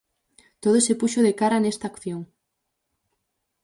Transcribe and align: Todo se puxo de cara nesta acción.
Todo 0.63 0.77
se 0.87 0.93
puxo 1.01 1.19
de 1.27 1.33
cara 1.39 1.57
nesta 1.63 1.85
acción. 1.91 2.21